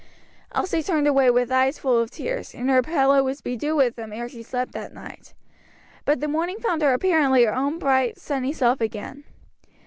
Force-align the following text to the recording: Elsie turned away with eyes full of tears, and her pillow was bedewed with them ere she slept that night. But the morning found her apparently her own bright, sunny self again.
Elsie 0.53 0.81
turned 0.81 1.05
away 1.07 1.29
with 1.29 1.51
eyes 1.51 1.77
full 1.77 1.99
of 1.99 2.09
tears, 2.09 2.55
and 2.55 2.71
her 2.71 2.81
pillow 2.81 3.21
was 3.21 3.39
bedewed 3.41 3.77
with 3.77 3.95
them 3.95 4.11
ere 4.11 4.27
she 4.27 4.41
slept 4.41 4.71
that 4.71 4.95
night. 4.95 5.35
But 6.05 6.21
the 6.21 6.27
morning 6.27 6.57
found 6.57 6.81
her 6.81 6.93
apparently 6.95 7.43
her 7.43 7.53
own 7.53 7.77
bright, 7.77 8.17
sunny 8.17 8.51
self 8.51 8.81
again. 8.81 9.25